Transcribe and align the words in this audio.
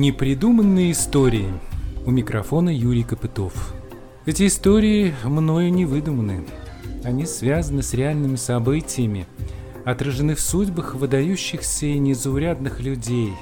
Непридуманные 0.00 0.92
истории. 0.92 1.52
У 2.06 2.10
микрофона 2.10 2.70
Юрий 2.70 3.02
Копытов. 3.02 3.74
Эти 4.24 4.46
истории 4.46 5.14
мною 5.24 5.70
не 5.70 5.84
выдуманы. 5.84 6.46
Они 7.04 7.26
связаны 7.26 7.82
с 7.82 7.92
реальными 7.92 8.36
событиями, 8.36 9.26
отражены 9.84 10.36
в 10.36 10.40
судьбах 10.40 10.94
выдающихся 10.94 11.84
и 11.84 11.98
незаурядных 11.98 12.80
людей. 12.80 13.34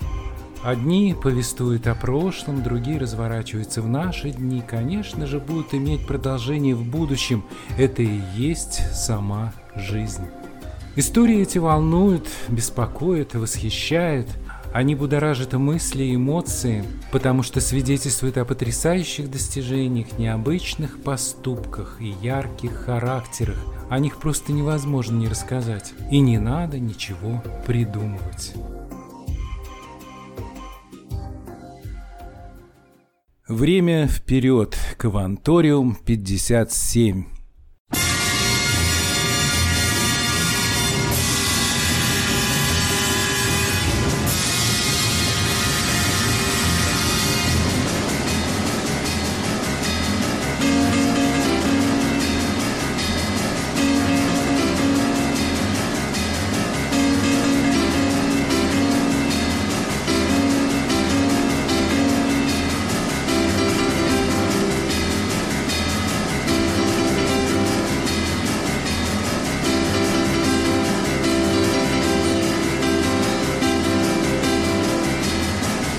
Одни 0.65 1.15
повествуют 1.23 1.87
о 1.87 1.95
прошлом, 1.95 2.65
другие 2.65 2.99
разворачиваются 2.99 3.81
в 3.81 3.89
наши 3.89 4.31
дни, 4.31 4.61
конечно 4.67 5.29
же, 5.29 5.39
будут 5.39 5.75
иметь 5.75 6.09
продолжение 6.09 6.75
в 6.75 6.83
будущем. 6.83 7.45
Это 7.77 8.03
и 8.03 8.21
есть 8.35 8.81
сама 8.97 9.53
жизнь. 9.77 10.27
Истории 10.97 11.41
эти 11.41 11.59
волнуют, 11.59 12.27
беспокоят, 12.49 13.35
восхищают– 13.35 14.27
они 14.73 14.95
будоражат 14.95 15.55
мысли 15.55 16.15
эмоции, 16.15 16.85
потому 17.11 17.43
что 17.43 17.61
свидетельствуют 17.61 18.37
о 18.39 18.45
потрясающих 18.45 19.31
достижениях, 19.31 20.19
необычных 20.19 21.03
поступках 21.03 21.99
и 22.01 22.15
ярких 22.23 22.73
характерах. 22.73 23.59
О 23.89 23.99
них 23.99 24.19
просто 24.19 24.53
невозможно 24.53 25.17
не 25.17 25.29
рассказать. 25.29 25.95
И 26.11 26.21
не 26.21 26.39
надо 26.39 26.79
ничего 26.79 27.43
придумывать. 27.67 28.55
Время 33.49 34.07
вперед. 34.07 34.77
Кванториум 34.99 35.95
57. 35.95 37.38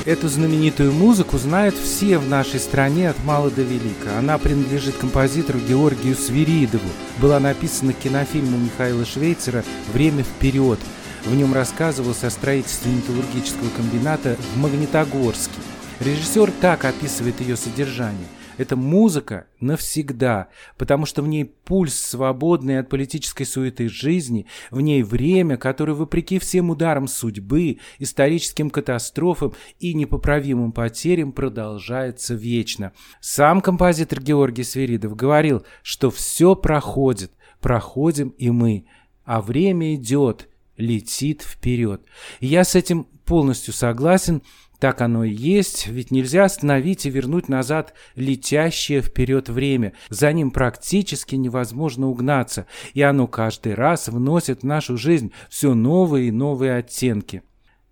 Эту 0.10 0.28
знаменитую 0.28 0.92
музыку 0.92 1.38
знают 1.38 1.76
все 1.76 2.18
в 2.18 2.28
нашей 2.28 2.60
стране 2.60 3.12
от 3.12 3.24
мала 3.26 3.52
до 3.52 3.62
велика. 3.62 4.18
Она 4.18 4.40
принадлежит 4.40 4.96
композитору 4.98 5.60
Георгию 5.60 6.16
Свиридову. 6.16 6.90
Была 7.20 7.40
написана 7.40 7.94
к 7.94 8.00
кинофильму 8.00 8.58
Михаила 8.58 9.06
Швейцера 9.06 9.64
«Время 9.94 10.24
вперед». 10.24 10.80
В 11.26 11.36
нем 11.36 11.54
рассказывалось 11.54 12.24
о 12.24 12.32
строительстве 12.32 12.92
металлургического 12.92 13.70
комбината 13.78 14.36
в 14.56 14.58
Магнитогорске. 14.58 15.54
Режиссер 16.00 16.54
так 16.60 16.86
описывает 16.86 17.40
ее 17.40 17.56
содержание– 17.56 18.26
это 18.60 18.76
музыка 18.76 19.48
навсегда, 19.62 20.50
потому 20.78 21.06
что 21.06 21.22
в 21.22 21.28
ней 21.28 21.46
пульс 21.46 21.96
свободный 21.96 22.80
от 22.80 22.90
политической 22.90 23.46
суеты 23.46 23.88
жизни, 23.88 24.48
в 24.70 24.82
ней 24.82 25.02
время, 25.02 25.56
которое, 25.56 25.94
вопреки 25.94 26.40
всем 26.40 26.70
ударам 26.70 27.08
судьбы, 27.08 27.80
историческим 28.00 28.70
катастрофам 28.70 29.54
и 29.80 29.94
непоправимым 29.94 30.74
потерям, 30.74 31.32
продолжается 31.32 32.36
вечно. 32.36 32.92
Сам 33.22 33.62
композитор 33.62 34.22
Георгий 34.22 34.66
Свиридов 34.66 35.16
говорил, 35.16 35.66
что 35.82 36.12
все 36.12 36.54
проходит, 36.54 37.32
проходим 37.62 38.30
и 38.38 38.50
мы, 38.50 38.86
а 39.24 39.42
время 39.42 39.96
идет, 39.96 40.50
летит 40.76 41.44
вперед. 41.44 42.02
я 42.42 42.66
с 42.66 42.76
этим 42.76 43.06
полностью 43.24 43.74
согласен, 43.74 44.42
так 44.80 45.02
оно 45.02 45.26
и 45.26 45.32
есть, 45.32 45.88
ведь 45.88 46.10
нельзя 46.10 46.46
остановить 46.46 47.06
и 47.06 47.10
вернуть 47.10 47.50
назад 47.50 47.94
летящее 48.16 49.02
вперед 49.02 49.50
время. 49.50 49.94
За 50.10 50.32
ним 50.32 50.52
практически 50.52 51.36
невозможно 51.36 52.08
угнаться, 52.08 52.66
и 52.94 53.02
оно 53.02 53.28
каждый 53.28 53.74
раз 53.74 54.08
вносит 54.08 54.62
в 54.62 54.66
нашу 54.66 54.98
жизнь 54.98 55.34
все 55.50 55.74
новые 55.74 56.30
и 56.30 56.32
новые 56.32 56.78
оттенки. 56.78 57.44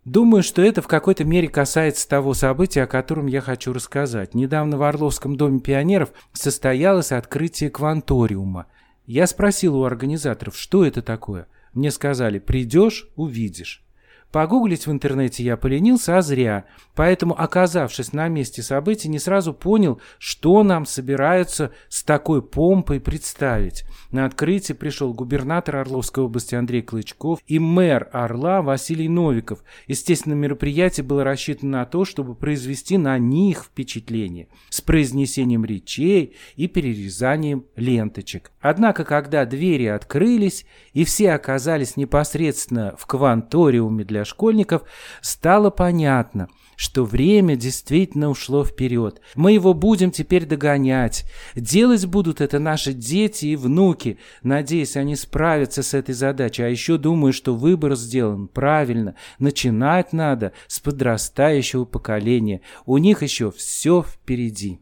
Думаю, 0.06 0.42
что 0.42 0.62
это 0.62 0.81
в 0.81 0.88
какой-то 0.88 1.25
мере 1.25 1.50
касается 1.50 2.08
того 2.08 2.34
события, 2.34 2.84
о 2.84 2.88
котором 2.88 3.28
я 3.28 3.42
хочу 3.42 3.74
рассказать. 3.74 4.34
Недавно 4.34 4.78
в 4.78 4.84
Орловском 4.84 5.36
доме 5.36 5.59
пионеров 5.59 6.14
состоялось 6.31 7.12
открытие 7.12 7.69
кванториума. 7.69 8.68
Я 9.06 9.28
спросил 9.28 9.75
у 9.75 9.84
организаторов, 9.84 10.58
что 10.58 10.86
это 10.86 11.02
такое. 11.02 11.48
Мне 11.74 11.92
сказали, 11.92 12.40
придешь– 12.40 13.09
увидишь. 13.18 13.87
Погуглить 14.31 14.85
в 14.85 14.91
интернете 14.91 15.43
я 15.43 15.55
поленился, 15.55 16.17
а 16.17 16.21
зря. 16.21 16.65
Поэтому, 16.95 17.39
оказавшись 17.39 18.11
на 18.11 18.27
месте 18.27 18.61
событий, 18.61 19.07
не 19.07 19.19
сразу 19.19 19.53
понял, 19.53 20.01
что 20.19 20.63
нам 20.63 20.85
собираются 20.85 21.71
с 21.88 22.03
такой 22.03 22.41
помпой 22.41 22.99
представить. 22.99 23.85
На 24.11 24.25
открытие 24.25 24.75
пришел 24.75 25.13
губернатор 25.13 25.77
Орловской 25.77 26.23
области 26.23 26.55
Андрей 26.55 26.81
Клычков 26.81 27.39
и 27.47 27.57
мэр 27.59 28.09
Орла 28.11 28.61
Василий 28.61 29.07
Новиков. 29.07 29.63
Естественно, 29.88 30.33
мероприятие 30.33 31.05
было 31.05 31.23
рассчитано 31.23 31.79
на 31.79 31.85
то, 31.85 32.03
чтобы 32.03 32.35
произвести 32.35 32.97
на 32.97 33.17
них 33.17 33.63
впечатление 33.63 34.47
с 34.69 34.81
произнесением 34.81 35.63
речей 35.65 36.35
и 36.55 36.67
перерезанием 36.67 37.65
ленточек. 37.75 38.51
Однако, 38.59 39.05
когда 39.05 39.45
двери 39.45 39.85
открылись 39.85 40.65
и 40.94 41.05
все 41.05 41.31
оказались 41.31 41.95
непосредственно 41.95 42.95
в 42.97 43.05
кванториуме 43.05 44.03
для 44.03 44.16
школьников, 44.25 44.83
стало 45.22 45.69
понятно, 45.69 46.47
что 46.75 47.03
время 47.03 47.55
действительно 47.55 48.29
ушло 48.29 48.63
вперед. 48.63 49.19
Мы 49.35 49.51
его 49.51 49.73
будем 49.73 50.11
теперь 50.11 50.45
догонять. 50.45 51.25
Делать 51.55 52.05
будут 52.05 52.39
это 52.39 52.59
наши 52.59 52.94
дети 52.94 53.47
и 53.47 53.56
внуки. 53.56 54.19
Надеюсь, 54.44 54.95
они 54.95 55.16
справятся 55.16 55.83
с 55.83 55.94
этой 55.94 56.13
задачей. 56.13 56.63
А 56.63 56.69
еще 56.69 56.97
думаю, 56.97 57.33
что 57.33 57.56
выбор 57.56 57.95
сделан 57.95 58.47
правильно. 58.47 59.16
Начинать 59.39 60.13
надо 60.13 60.53
с 60.67 60.79
подрастающего 60.79 61.85
поколения. 61.85 62.61
У 62.85 62.97
них 62.97 63.23
еще 63.23 63.51
все 63.51 64.03
впереди. 64.03 64.79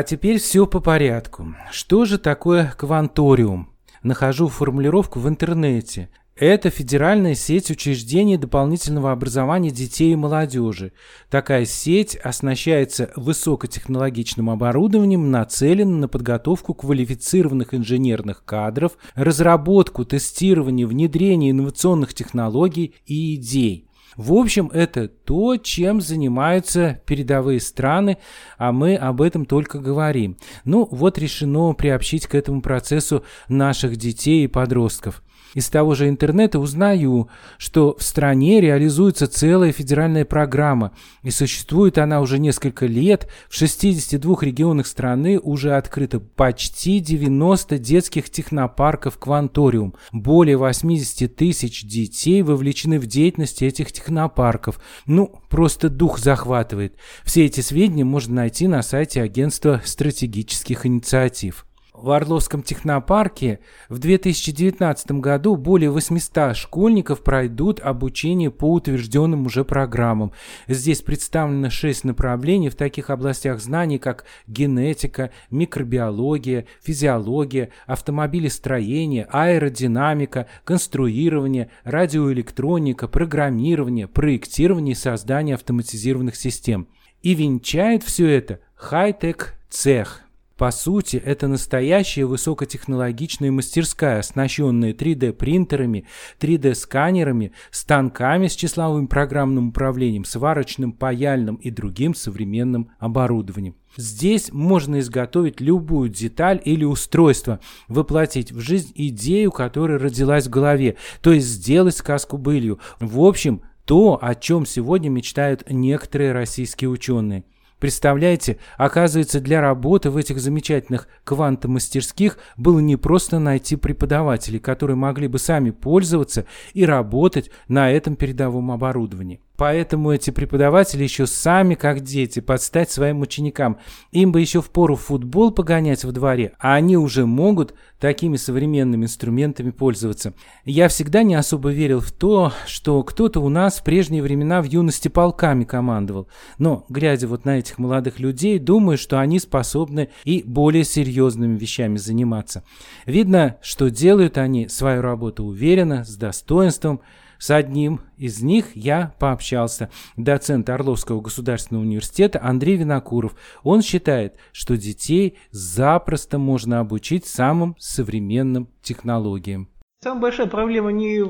А 0.00 0.02
теперь 0.02 0.38
все 0.38 0.66
по 0.66 0.80
порядку. 0.80 1.54
Что 1.70 2.06
же 2.06 2.16
такое 2.16 2.72
кванториум? 2.78 3.68
Нахожу 4.02 4.48
формулировку 4.48 5.20
в 5.20 5.28
интернете. 5.28 6.08
Это 6.34 6.70
федеральная 6.70 7.34
сеть 7.34 7.70
учреждений 7.70 8.38
дополнительного 8.38 9.12
образования 9.12 9.70
детей 9.70 10.14
и 10.14 10.16
молодежи. 10.16 10.92
Такая 11.28 11.66
сеть 11.66 12.16
оснащается 12.16 13.12
высокотехнологичным 13.14 14.48
оборудованием, 14.48 15.30
нацеленным 15.30 16.00
на 16.00 16.08
подготовку 16.08 16.72
квалифицированных 16.72 17.74
инженерных 17.74 18.42
кадров, 18.46 18.96
разработку, 19.14 20.06
тестирование, 20.06 20.86
внедрение 20.86 21.50
инновационных 21.50 22.14
технологий 22.14 22.94
и 23.04 23.34
идей. 23.34 23.89
В 24.16 24.32
общем, 24.32 24.70
это 24.72 25.08
то, 25.08 25.56
чем 25.56 26.00
занимаются 26.00 27.00
передовые 27.06 27.60
страны, 27.60 28.18
а 28.58 28.72
мы 28.72 28.96
об 28.96 29.22
этом 29.22 29.44
только 29.46 29.78
говорим. 29.78 30.36
Ну, 30.64 30.88
вот 30.90 31.18
решено 31.18 31.72
приобщить 31.72 32.26
к 32.26 32.34
этому 32.34 32.62
процессу 32.62 33.24
наших 33.48 33.96
детей 33.96 34.44
и 34.44 34.48
подростков. 34.48 35.22
Из 35.54 35.68
того 35.68 35.94
же 35.94 36.08
интернета 36.08 36.58
узнаю, 36.58 37.28
что 37.58 37.96
в 37.98 38.02
стране 38.02 38.60
реализуется 38.60 39.26
целая 39.26 39.72
федеральная 39.72 40.24
программа, 40.24 40.92
и 41.22 41.30
существует 41.30 41.98
она 41.98 42.20
уже 42.20 42.38
несколько 42.38 42.86
лет. 42.86 43.28
В 43.48 43.54
62 43.54 44.38
регионах 44.42 44.86
страны 44.86 45.38
уже 45.40 45.74
открыто 45.74 46.20
почти 46.20 47.00
90 47.00 47.78
детских 47.78 48.30
технопарков 48.30 49.18
«Кванториум». 49.18 49.94
Более 50.12 50.56
80 50.56 51.34
тысяч 51.34 51.84
детей 51.84 52.42
вовлечены 52.42 53.00
в 53.00 53.06
деятельность 53.06 53.62
этих 53.62 53.92
технопарков. 53.92 54.80
Ну, 55.06 55.40
просто 55.48 55.88
дух 55.88 56.18
захватывает. 56.18 56.94
Все 57.24 57.46
эти 57.46 57.60
сведения 57.60 58.04
можно 58.04 58.34
найти 58.36 58.68
на 58.68 58.82
сайте 58.82 59.22
Агентства 59.22 59.80
стратегических 59.84 60.86
инициатив. 60.86 61.66
В 62.02 62.12
Орловском 62.12 62.62
технопарке 62.62 63.58
в 63.90 63.98
2019 63.98 65.12
году 65.12 65.56
более 65.56 65.90
800 65.90 66.56
школьников 66.56 67.22
пройдут 67.22 67.78
обучение 67.78 68.50
по 68.50 68.72
утвержденным 68.72 69.44
уже 69.44 69.66
программам. 69.66 70.32
Здесь 70.66 71.02
представлено 71.02 71.68
6 71.68 72.04
направлений 72.04 72.70
в 72.70 72.74
таких 72.74 73.10
областях 73.10 73.60
знаний, 73.60 73.98
как 73.98 74.24
генетика, 74.46 75.30
микробиология, 75.50 76.64
физиология, 76.82 77.68
автомобилестроение, 77.86 79.28
аэродинамика, 79.30 80.46
конструирование, 80.64 81.70
радиоэлектроника, 81.84 83.08
программирование, 83.08 84.08
проектирование 84.08 84.92
и 84.92 84.98
создание 84.98 85.54
автоматизированных 85.54 86.34
систем. 86.34 86.88
И 87.20 87.34
венчает 87.34 88.02
все 88.02 88.26
это 88.26 88.60
хай-тек 88.74 89.58
цех– 89.68 90.22
по 90.60 90.72
сути, 90.72 91.16
это 91.16 91.48
настоящая 91.48 92.26
высокотехнологичная 92.26 93.50
мастерская, 93.50 94.18
оснащенная 94.18 94.92
3D-принтерами, 94.92 96.04
3D-сканерами, 96.38 97.52
станками 97.70 98.46
с 98.46 98.56
числовым 98.56 99.08
программным 99.08 99.68
управлением, 99.70 100.26
сварочным, 100.26 100.92
паяльным 100.92 101.54
и 101.54 101.70
другим 101.70 102.14
современным 102.14 102.90
оборудованием. 102.98 103.76
Здесь 103.96 104.52
можно 104.52 105.00
изготовить 105.00 105.62
любую 105.62 106.10
деталь 106.10 106.60
или 106.62 106.84
устройство, 106.84 107.60
воплотить 107.88 108.52
в 108.52 108.60
жизнь 108.60 108.92
идею, 108.94 109.52
которая 109.52 109.98
родилась 109.98 110.46
в 110.46 110.50
голове, 110.50 110.98
то 111.22 111.32
есть 111.32 111.46
сделать 111.46 111.96
сказку 111.96 112.36
былью. 112.36 112.80
В 113.00 113.20
общем, 113.22 113.62
то, 113.86 114.18
о 114.20 114.34
чем 114.34 114.66
сегодня 114.66 115.08
мечтают 115.08 115.70
некоторые 115.70 116.32
российские 116.32 116.90
ученые. 116.90 117.44
Представляете, 117.80 118.58
оказывается, 118.76 119.40
для 119.40 119.62
работы 119.62 120.10
в 120.10 120.18
этих 120.18 120.38
замечательных 120.38 121.08
квантомастерских 121.24 122.36
было 122.58 122.78
не 122.78 122.96
просто 122.96 123.38
найти 123.38 123.76
преподавателей, 123.76 124.60
которые 124.60 124.96
могли 124.96 125.28
бы 125.28 125.38
сами 125.38 125.70
пользоваться 125.70 126.44
и 126.74 126.84
работать 126.84 127.50
на 127.68 127.90
этом 127.90 128.16
передовом 128.16 128.70
оборудовании. 128.70 129.40
Поэтому 129.60 130.10
эти 130.10 130.30
преподаватели 130.30 131.02
еще 131.02 131.26
сами, 131.26 131.74
как 131.74 132.00
дети, 132.00 132.40
подстать 132.40 132.90
своим 132.90 133.20
ученикам. 133.20 133.76
Им 134.10 134.32
бы 134.32 134.40
еще 134.40 134.62
в 134.62 134.70
пору 134.70 134.96
футбол 134.96 135.50
погонять 135.50 136.02
во 136.02 136.12
дворе, 136.12 136.52
а 136.58 136.72
они 136.72 136.96
уже 136.96 137.26
могут 137.26 137.74
такими 137.98 138.38
современными 138.38 139.04
инструментами 139.04 139.70
пользоваться. 139.70 140.32
Я 140.64 140.88
всегда 140.88 141.22
не 141.24 141.34
особо 141.34 141.72
верил 141.72 142.00
в 142.00 142.10
то, 142.10 142.54
что 142.66 143.02
кто-то 143.02 143.40
у 143.40 143.50
нас 143.50 143.80
в 143.80 143.84
прежние 143.84 144.22
времена 144.22 144.62
в 144.62 144.64
юности 144.64 145.08
полками 145.08 145.64
командовал. 145.64 146.26
Но, 146.56 146.86
глядя 146.88 147.28
вот 147.28 147.44
на 147.44 147.58
этих 147.58 147.76
молодых 147.76 148.18
людей, 148.18 148.58
думаю, 148.58 148.96
что 148.96 149.20
они 149.20 149.38
способны 149.38 150.08
и 150.24 150.42
более 150.42 150.84
серьезными 150.84 151.58
вещами 151.58 151.98
заниматься. 151.98 152.64
Видно, 153.04 153.58
что 153.60 153.90
делают 153.90 154.38
они 154.38 154.68
свою 154.68 155.02
работу 155.02 155.44
уверенно, 155.44 156.02
с 156.02 156.16
достоинством, 156.16 157.02
с 157.40 157.50
одним 157.50 158.02
из 158.18 158.42
них 158.42 158.76
я 158.76 159.14
пообщался. 159.18 159.88
Доцент 160.18 160.68
Орловского 160.68 161.22
государственного 161.22 161.82
университета 161.82 162.38
Андрей 162.42 162.76
Винокуров. 162.76 163.34
Он 163.62 163.80
считает, 163.80 164.36
что 164.52 164.76
детей 164.76 165.38
запросто 165.50 166.38
можно 166.38 166.80
обучить 166.80 167.24
самым 167.26 167.76
современным 167.78 168.68
технологиям. 168.82 169.70
Самая 170.02 170.20
большая 170.20 170.46
проблема 170.48 170.92
не, 170.92 171.24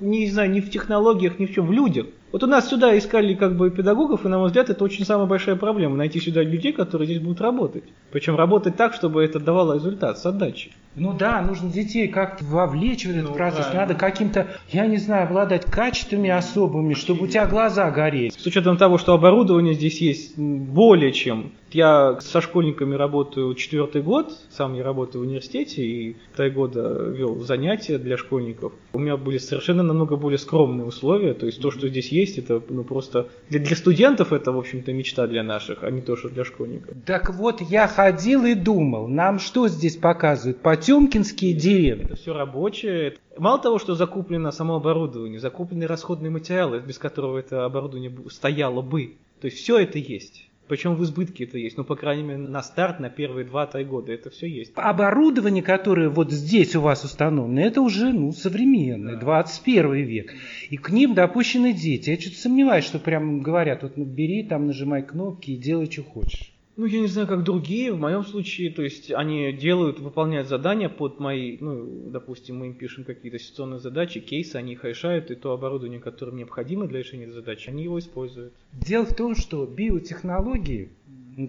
не 0.00 0.30
знаю, 0.30 0.50
не 0.50 0.60
в 0.60 0.70
технологиях, 0.70 1.38
ни 1.38 1.46
в 1.46 1.54
чем, 1.54 1.66
в 1.66 1.72
людях. 1.72 2.06
Вот 2.34 2.42
у 2.42 2.48
нас 2.48 2.68
сюда 2.68 2.98
искали 2.98 3.34
как 3.34 3.56
бы 3.56 3.70
педагогов, 3.70 4.24
и, 4.24 4.28
на 4.28 4.38
мой 4.38 4.48
взгляд, 4.48 4.68
это 4.68 4.82
очень 4.82 5.04
самая 5.04 5.28
большая 5.28 5.54
проблема, 5.54 5.94
найти 5.94 6.18
сюда 6.18 6.42
людей, 6.42 6.72
которые 6.72 7.06
здесь 7.06 7.20
будут 7.20 7.40
работать. 7.40 7.84
Причем 8.10 8.34
работать 8.34 8.74
так, 8.74 8.92
чтобы 8.92 9.22
это 9.22 9.38
давало 9.38 9.74
результат 9.74 10.18
с 10.18 10.26
отдачей. 10.26 10.72
Ну 10.96 11.12
да, 11.12 11.42
нужно 11.42 11.70
детей 11.70 12.08
как-то 12.08 12.44
вовлечь 12.44 13.04
в 13.04 13.10
этот 13.10 13.30
ну, 13.30 13.34
процесс. 13.34 13.66
Правильно. 13.66 13.82
Надо 13.82 13.94
каким-то, 13.94 14.48
я 14.70 14.86
не 14.86 14.96
знаю, 14.96 15.26
обладать 15.26 15.64
качествами 15.64 16.30
особыми, 16.30 16.94
чтобы 16.94 17.24
у 17.24 17.26
тебя 17.26 17.46
глаза 17.46 17.90
горели. 17.90 18.30
С 18.30 18.46
учетом 18.46 18.76
того, 18.76 18.98
что 18.98 19.14
оборудование 19.14 19.74
здесь 19.74 20.00
есть 20.00 20.38
более 20.38 21.12
чем. 21.12 21.52
Я 21.72 22.20
со 22.20 22.40
школьниками 22.40 22.94
работаю 22.94 23.52
четвертый 23.54 24.02
год, 24.02 24.32
сам 24.50 24.74
я 24.74 24.84
работаю 24.84 25.24
в 25.24 25.26
университете 25.26 25.82
и 25.84 26.16
три 26.36 26.50
года 26.50 27.10
вел 27.10 27.40
занятия 27.40 27.98
для 27.98 28.16
школьников. 28.16 28.72
У 28.92 29.00
меня 29.00 29.16
были 29.16 29.38
совершенно 29.38 29.82
намного 29.82 30.14
более 30.14 30.38
скромные 30.38 30.86
условия, 30.86 31.34
то 31.34 31.46
есть 31.46 31.60
то, 31.60 31.72
что 31.72 31.88
здесь 31.88 32.12
есть, 32.12 32.23
это 32.38 32.62
ну 32.68 32.84
просто 32.84 33.28
для, 33.48 33.60
для 33.60 33.76
студентов 33.76 34.32
это, 34.32 34.52
в 34.52 34.58
общем-то, 34.58 34.92
мечта 34.92 35.26
для 35.26 35.42
наших, 35.42 35.82
а 35.82 35.90
не 35.90 36.00
то, 36.00 36.16
что 36.16 36.28
для 36.28 36.44
школьников. 36.44 36.96
Так 37.06 37.34
вот, 37.34 37.60
я 37.60 37.86
ходил 37.86 38.44
и 38.44 38.54
думал, 38.54 39.08
нам 39.08 39.38
что 39.38 39.68
здесь 39.68 39.96
показывают? 39.96 40.60
Потемкинские 40.60 41.54
деревни. 41.54 42.04
Это 42.04 42.16
все 42.16 42.32
рабочее. 42.32 43.14
Мало 43.36 43.58
того, 43.60 43.78
что 43.78 43.94
закуплено 43.94 44.50
само 44.50 44.76
оборудование, 44.76 45.40
закуплены 45.40 45.86
расходные 45.86 46.30
материалы, 46.30 46.80
без 46.80 46.98
которого 46.98 47.38
это 47.38 47.64
оборудование 47.64 48.12
стояло 48.30 48.82
бы. 48.82 49.16
То 49.40 49.46
есть 49.46 49.58
все 49.58 49.78
это 49.78 49.98
есть. 49.98 50.48
Причем 50.66 50.94
в 50.94 51.04
избытке 51.04 51.44
это 51.44 51.58
есть. 51.58 51.76
Ну, 51.76 51.84
по 51.84 51.94
крайней 51.94 52.22
мере, 52.22 52.38
на 52.38 52.62
старт, 52.62 52.98
на 52.98 53.10
первые 53.10 53.46
2-3 53.46 53.84
года 53.84 54.12
это 54.12 54.30
все 54.30 54.48
есть. 54.48 54.72
Оборудование, 54.76 55.62
которое 55.62 56.08
вот 56.08 56.32
здесь 56.32 56.74
у 56.74 56.80
вас 56.80 57.04
установлено, 57.04 57.60
это 57.60 57.82
уже 57.82 58.12
ну, 58.12 58.32
современное, 58.32 59.14
да. 59.14 59.20
21 59.20 59.94
век. 60.04 60.34
И 60.70 60.76
к 60.78 60.88
ним 60.90 61.14
допущены 61.14 61.74
дети. 61.74 62.10
Я 62.10 62.20
что-то 62.20 62.36
сомневаюсь, 62.36 62.86
что 62.86 62.98
прям 62.98 63.40
говорят, 63.40 63.82
вот 63.82 63.96
ну, 63.96 64.04
бери, 64.04 64.42
там 64.42 64.66
нажимай 64.66 65.02
кнопки 65.02 65.50
и 65.50 65.56
делай, 65.56 65.90
что 65.90 66.02
хочешь. 66.02 66.53
Ну, 66.76 66.86
я 66.86 67.00
не 67.00 67.06
знаю, 67.06 67.28
как 67.28 67.44
другие. 67.44 67.92
В 67.92 68.00
моем 68.00 68.24
случае, 68.24 68.70
то 68.70 68.82
есть 68.82 69.12
они 69.12 69.52
делают, 69.52 70.00
выполняют 70.00 70.48
задания 70.48 70.88
под 70.88 71.20
мои, 71.20 71.56
ну, 71.60 72.10
допустим, 72.10 72.58
мы 72.58 72.66
им 72.66 72.74
пишем 72.74 73.04
какие-то 73.04 73.38
ситуационные 73.38 73.78
задачи, 73.78 74.18
кейсы, 74.18 74.56
они 74.56 74.72
их 74.72 74.84
решают, 74.84 75.30
и 75.30 75.36
то 75.36 75.52
оборудование, 75.52 76.00
которое 76.00 76.32
необходимо 76.32 76.88
для 76.88 76.98
решения 76.98 77.30
задачи, 77.30 77.70
они 77.70 77.84
его 77.84 77.98
используют. 77.98 78.54
Дело 78.72 79.06
в 79.06 79.14
том, 79.14 79.36
что 79.36 79.66
биотехнологии, 79.66 80.90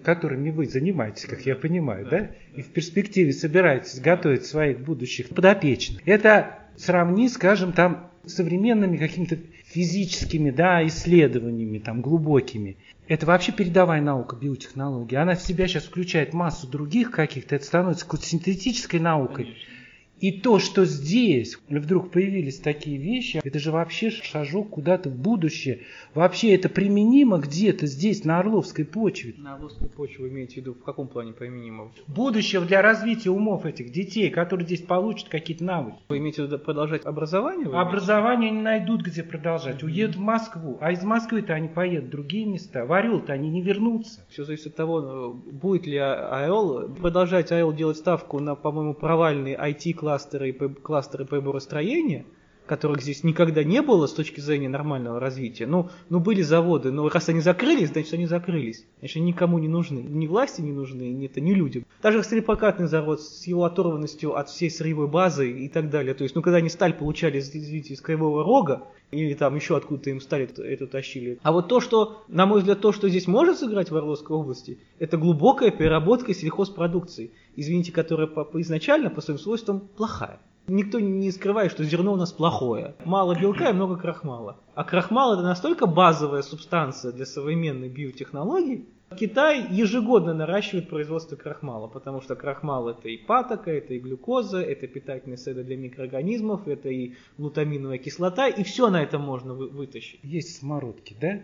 которыми 0.04 0.50
вы 0.50 0.66
занимаетесь, 0.66 1.26
как 1.26 1.44
я 1.44 1.56
понимаю, 1.56 2.06
да, 2.08 2.20
да? 2.20 2.30
и 2.54 2.62
в 2.62 2.68
перспективе 2.68 3.32
собираетесь 3.32 4.00
готовить 4.00 4.46
своих 4.46 4.80
будущих 4.80 5.30
подопечных, 5.30 6.06
это 6.06 6.60
сравни, 6.76 7.28
скажем, 7.28 7.72
там 7.72 8.10
современными 8.26 8.96
какими-то 8.96 9.38
физическими 9.68 10.50
да, 10.50 10.86
исследованиями, 10.86 11.78
там, 11.78 12.00
глубокими. 12.00 12.78
Это 13.08 13.26
вообще 13.26 13.52
передовая 13.52 14.00
наука, 14.00 14.36
биотехнология. 14.36 15.20
Она 15.20 15.34
в 15.34 15.42
себя 15.42 15.68
сейчас 15.68 15.84
включает 15.84 16.32
массу 16.32 16.66
других 16.66 17.10
каких-то. 17.10 17.56
Это 17.56 17.64
становится 17.64 18.04
какой-то 18.04 18.26
синтетической 18.26 19.00
наукой. 19.00 19.44
Конечно. 19.44 19.75
И 20.18 20.32
то, 20.32 20.58
что 20.58 20.86
здесь 20.86 21.58
вдруг 21.68 22.10
появились 22.10 22.58
такие 22.58 22.96
вещи, 22.96 23.40
это 23.44 23.58
же 23.58 23.70
вообще 23.70 24.10
шажок 24.10 24.70
куда-то 24.70 25.10
в 25.10 25.14
будущее. 25.14 25.80
Вообще 26.14 26.54
это 26.54 26.70
применимо 26.70 27.38
где-то 27.38 27.86
здесь, 27.86 28.24
на 28.24 28.38
Орловской 28.38 28.86
почве. 28.86 29.34
На 29.36 29.54
Орловской 29.54 29.88
почве 29.88 30.24
вы 30.24 30.30
имеете 30.30 30.54
в 30.54 30.56
виду 30.58 30.74
в 30.74 30.82
каком 30.82 31.08
плане 31.08 31.32
применимо? 31.32 31.92
Будущее 32.06 32.62
для 32.62 32.80
развития 32.80 33.30
умов 33.30 33.66
этих 33.66 33.92
детей, 33.92 34.30
которые 34.30 34.64
здесь 34.64 34.80
получат 34.80 35.28
какие-то 35.28 35.64
навыки. 35.64 35.98
Вы 36.08 36.18
имеете 36.18 36.42
в 36.42 36.46
виду 36.46 36.58
продолжать 36.58 37.04
образование? 37.04 37.68
Образование 37.68 38.50
не 38.50 38.62
найдут, 38.62 39.02
где 39.02 39.22
продолжать. 39.22 39.82
Уедут 39.82 40.16
в 40.16 40.20
Москву. 40.20 40.78
А 40.80 40.92
из 40.92 41.02
Москвы-то 41.02 41.52
они 41.52 41.68
поедут 41.68 42.08
в 42.08 42.12
другие 42.12 42.46
места. 42.46 42.86
В 42.86 42.92
Орел-то 42.94 43.34
они 43.34 43.50
не 43.50 43.60
вернутся. 43.60 44.24
Все 44.30 44.44
зависит 44.44 44.68
от 44.68 44.76
того, 44.76 45.34
будет 45.34 45.86
ли 45.86 45.98
Орел 45.98 46.88
продолжать 46.88 47.52
Орел 47.52 47.74
делать 47.74 47.98
ставку 47.98 48.40
на, 48.40 48.54
по-моему, 48.54 48.94
провальный 48.94 49.54
IT-класс 49.54 50.05
кластеры, 50.06 50.52
кластеры 50.52 51.24
приборостроения, 51.24 52.26
которых 52.66 53.02
здесь 53.02 53.24
никогда 53.24 53.64
не 53.64 53.82
было 53.82 54.06
с 54.06 54.12
точки 54.12 54.40
зрения 54.40 54.68
нормального 54.68 55.20
развития. 55.20 55.66
Ну, 55.66 55.90
ну 56.08 56.20
были 56.20 56.42
заводы, 56.42 56.90
но 56.90 57.08
раз 57.08 57.28
они 57.28 57.40
закрылись, 57.40 57.90
значит 57.90 58.12
они 58.14 58.26
закрылись. 58.26 58.84
Значит, 58.98 59.16
они 59.16 59.26
никому 59.26 59.58
не 59.58 59.68
нужны. 59.68 60.00
Ни 60.00 60.26
власти 60.26 60.60
не 60.60 60.72
нужны, 60.72 61.12
ни, 61.12 61.26
это, 61.26 61.40
ни 61.40 61.52
людям. 61.52 61.84
Даже 62.02 62.22
стрелепрокатный 62.22 62.88
завод 62.88 63.22
с 63.22 63.46
его 63.46 63.64
оторванностью 63.64 64.36
от 64.36 64.48
всей 64.48 64.70
сырьевой 64.70 65.08
базы 65.08 65.50
и 65.50 65.68
так 65.68 65.90
далее. 65.90 66.14
То 66.14 66.24
есть, 66.24 66.34
ну, 66.34 66.42
когда 66.42 66.58
они 66.58 66.68
сталь 66.68 66.94
получали, 66.94 67.38
извините, 67.38 67.94
из 67.94 68.00
Кривого 68.00 68.44
Рога, 68.44 68.82
или 69.10 69.34
там 69.34 69.54
еще 69.54 69.76
откуда-то 69.76 70.10
им 70.10 70.20
стали 70.20 70.48
это 70.62 70.86
тащили. 70.86 71.38
А 71.42 71.52
вот 71.52 71.68
то, 71.68 71.80
что, 71.80 72.24
на 72.28 72.46
мой 72.46 72.60
взгляд, 72.60 72.80
то, 72.80 72.92
что 72.92 73.08
здесь 73.08 73.26
может 73.26 73.58
сыграть 73.58 73.90
в 73.90 73.96
Орловской 73.96 74.36
области, 74.36 74.78
это 74.98 75.16
глубокая 75.16 75.70
переработка 75.70 76.34
сельхозпродукции, 76.34 77.30
извините, 77.54 77.92
которая 77.92 78.26
по, 78.26 78.44
по 78.44 78.60
изначально 78.60 79.10
по 79.10 79.20
своим 79.20 79.38
свойствам 79.38 79.80
плохая. 79.80 80.40
Никто 80.68 80.98
не 80.98 81.30
скрывает, 81.30 81.70
что 81.70 81.84
зерно 81.84 82.14
у 82.14 82.16
нас 82.16 82.32
плохое. 82.32 82.94
Мало 83.04 83.38
белка 83.38 83.70
и 83.70 83.72
много 83.72 83.96
крахмала. 83.96 84.58
А 84.74 84.84
крахмал 84.84 85.34
это 85.34 85.42
настолько 85.42 85.86
базовая 85.86 86.42
субстанция 86.42 87.12
для 87.12 87.26
современной 87.26 87.88
биотехнологии, 87.88 88.86
Китай 89.16 89.68
ежегодно 89.70 90.34
наращивает 90.34 90.88
производство 90.88 91.36
крахмала, 91.36 91.86
потому 91.86 92.20
что 92.20 92.34
крахмал 92.34 92.88
это 92.88 93.08
и 93.08 93.16
патока, 93.16 93.70
это 93.70 93.94
и 93.94 94.00
глюкоза, 94.00 94.60
это 94.60 94.88
питательные 94.88 95.38
среды 95.38 95.62
для 95.62 95.76
микроорганизмов, 95.76 96.66
это 96.66 96.88
и 96.88 97.12
глутаминовая 97.38 97.98
кислота, 97.98 98.48
и 98.48 98.64
все 98.64 98.90
на 98.90 99.00
это 99.00 99.20
можно 99.20 99.54
вы, 99.54 99.68
вытащить. 99.68 100.18
Есть 100.24 100.58
самородки, 100.58 101.14
да? 101.20 101.40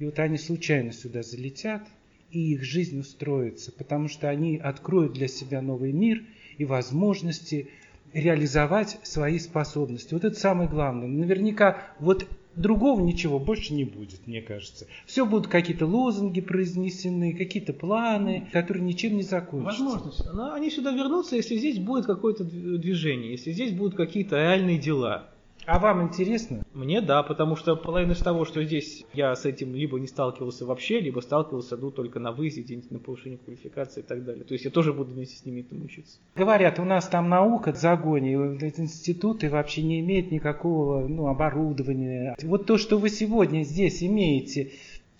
И 0.00 0.04
вот 0.04 0.18
они 0.18 0.38
случайно 0.38 0.92
сюда 0.92 1.22
залетят, 1.22 1.82
и 2.32 2.52
их 2.52 2.64
жизнь 2.64 2.98
устроится, 2.98 3.70
потому 3.70 4.08
что 4.08 4.28
они 4.28 4.56
откроют 4.58 5.12
для 5.12 5.28
себя 5.28 5.62
новый 5.62 5.92
мир– 5.92 6.24
и 6.58 6.64
возможности 6.64 7.68
реализовать 8.14 8.98
свои 9.02 9.38
способности. 9.38 10.14
Вот 10.14 10.24
это 10.24 10.38
самое 10.38 10.68
главное. 10.68 11.08
Наверняка 11.08 11.82
вот 11.98 12.26
другого 12.56 13.00
ничего 13.00 13.38
больше 13.38 13.74
не 13.74 13.84
будет, 13.84 14.26
мне 14.26 14.40
кажется. 14.40 14.86
Все 15.06 15.26
будут 15.26 15.48
какие-то 15.48 15.86
лозунги 15.86 16.40
произнесены, 16.40 17.34
какие-то 17.34 17.72
планы, 17.72 18.48
которые 18.52 18.84
ничем 18.84 19.16
не 19.16 19.22
закончатся. 19.22 19.82
Возможность. 19.82 20.24
Но 20.32 20.52
они 20.52 20.70
сюда 20.70 20.92
вернутся, 20.92 21.36
если 21.36 21.56
здесь 21.56 21.78
будет 21.78 22.06
какое-то 22.06 22.44
движение, 22.44 23.32
если 23.32 23.52
здесь 23.52 23.72
будут 23.72 23.96
какие-то 23.96 24.36
реальные 24.36 24.78
дела. 24.78 25.28
А 25.66 25.78
вам 25.78 26.02
интересно? 26.02 26.64
Мне 26.74 27.00
да, 27.00 27.22
потому 27.22 27.56
что 27.56 27.74
половина 27.76 28.12
из 28.12 28.18
того, 28.18 28.44
что 28.44 28.62
здесь 28.62 29.04
я 29.14 29.34
с 29.34 29.46
этим 29.46 29.74
либо 29.74 29.98
не 29.98 30.06
сталкивался 30.06 30.66
вообще, 30.66 31.00
либо 31.00 31.20
сталкивался 31.20 31.76
ну, 31.76 31.90
только 31.90 32.20
на 32.20 32.32
выезде, 32.32 32.62
где-нибудь 32.62 32.90
на 32.90 32.98
повышение 32.98 33.38
квалификации 33.38 34.00
и 34.00 34.02
так 34.02 34.24
далее. 34.24 34.44
То 34.44 34.52
есть 34.52 34.64
я 34.64 34.70
тоже 34.70 34.92
буду 34.92 35.12
вместе 35.12 35.36
с 35.36 35.44
ними 35.46 35.60
этому 35.60 35.84
учиться. 35.84 36.18
Говорят, 36.36 36.78
у 36.78 36.84
нас 36.84 37.08
там 37.08 37.28
наука 37.28 37.72
в 37.72 37.76
загоне, 37.76 38.34
институты 38.34 39.48
вообще 39.48 39.82
не 39.82 40.00
имеют 40.00 40.30
никакого 40.30 41.06
ну, 41.08 41.28
оборудования. 41.28 42.36
Вот 42.42 42.66
то, 42.66 42.76
что 42.76 42.98
вы 42.98 43.08
сегодня 43.08 43.62
здесь 43.62 44.02
имеете, 44.02 44.72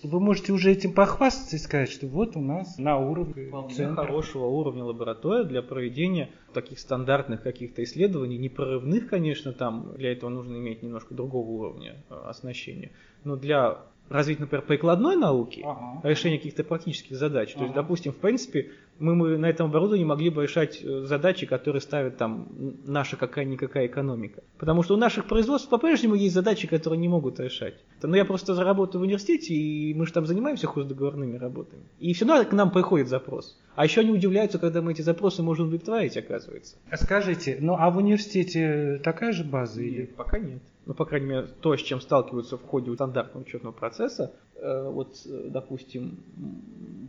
вы 0.09 0.21
можете 0.21 0.53
уже 0.53 0.71
этим 0.73 0.93
похвастаться 0.93 1.57
и 1.57 1.59
сказать, 1.59 1.91
что 1.91 2.07
вот 2.07 2.37
у 2.37 2.41
нас 2.41 2.79
на 2.79 2.99
уровне 2.99 3.49
Вполне 3.49 3.75
центра. 3.75 4.05
хорошего 4.05 4.47
уровня 4.47 4.85
лаборатория 4.85 5.45
для 5.45 5.63
проведения 5.63 6.31
таких 6.53 6.79
стандартных 6.79 7.43
каких-то 7.43 7.83
исследований, 7.83 8.39
не 8.39 8.49
прорывных, 8.49 9.09
конечно, 9.09 9.53
там 9.53 9.95
для 9.97 10.13
этого 10.13 10.31
нужно 10.31 10.57
иметь 10.57 10.83
немножко 10.83 11.15
другого 11.15 11.49
уровня 11.51 12.03
э, 12.11 12.15
оснащения, 12.15 12.91
но 13.25 13.37
для 13.37 13.79
развить, 14.09 14.39
например, 14.41 14.65
прикладной 14.67 15.17
науки, 15.17 15.63
Ага. 15.65 16.01
решения 16.09 16.37
каких-то 16.39 16.63
практических 16.65 17.17
задач. 17.17 17.53
То 17.55 17.61
есть, 17.61 17.73
Ага. 17.73 17.83
допустим, 17.83 18.13
в 18.13 18.17
принципе, 18.17 18.71
мы, 18.99 19.15
мы 19.15 19.39
на 19.39 19.47
этом 19.47 19.67
оборудовании 19.71 20.05
могли 20.05 20.31
бы 20.31 20.43
решать 20.45 20.81
э, 20.85 21.05
задачи, 21.07 21.47
которые 21.47 21.81
ставит 21.81 22.17
там 22.17 22.49
наша 22.87 23.17
какая-никакая 23.17 23.87
экономика. 23.87 24.43
Потому 24.59 24.83
что 24.83 24.95
у 24.95 24.97
наших 24.97 25.25
производств 25.25 25.69
по-прежнему 25.69 26.15
есть 26.15 26.35
задачи, 26.35 26.69
которые 26.69 27.01
не 27.01 27.09
могут 27.09 27.41
решать. 27.41 27.75
Но 28.03 28.17
я 28.17 28.25
просто 28.25 28.55
работаю 28.63 29.01
в 29.01 29.05
университете, 29.05 29.55
и 29.55 29.95
мы 29.95 30.07
же 30.07 30.13
там 30.13 30.27
занимаемся 30.27 30.67
хоздоговорными 30.67 31.39
работами. 31.39 31.83
И 31.99 32.13
все 32.13 32.27
равно 32.27 32.45
к 32.49 32.53
нам 32.53 32.71
приходит 32.71 33.09
запрос. 33.09 33.59
А 33.75 33.85
еще 33.85 34.03
они 34.03 34.11
удивляются, 34.11 34.59
когда 34.59 34.81
мы 34.83 34.93
эти 34.93 35.03
запросы 35.03 35.43
можем 35.43 35.67
удовлетворить, 35.67 36.17
оказывается. 36.17 36.77
А 36.91 36.97
скажите, 36.97 37.57
ну 37.61 37.75
а 37.79 37.91
в 37.91 37.97
университете 37.97 39.01
такая 39.03 39.33
же 39.33 39.43
база 39.45 39.83
или? 39.83 40.05
пока 40.05 40.39
нет. 40.39 40.63
Ну, 40.87 40.95
по 40.95 41.05
крайней 41.05 41.27
мере, 41.27 41.47
то, 41.61 41.77
с 41.77 41.81
чем 41.81 42.01
сталкиваются 42.01 42.59
в 42.59 42.63
ходе 42.63 42.93
стандартного 42.93 43.45
учетного 43.45 43.73
процесса, 43.73 44.35
э, 44.57 44.89
вот, 44.91 45.17
э, 45.27 45.49
допустим, 45.51 46.19